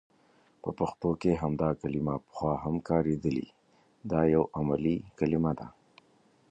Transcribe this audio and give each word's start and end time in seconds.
په 0.63 0.69
پښتو 0.79 1.09
کې 1.21 1.39
همدا 1.43 1.69
کلمه 1.81 2.15
پخوا 2.25 2.53
هم 2.63 2.75
کاریدلي، 2.87 3.47
ځکه 3.51 4.07
دا 4.11 4.21
یو 4.35 4.43
علمي 4.57 4.97
کلمه 5.19 5.51
ده. 5.59 5.67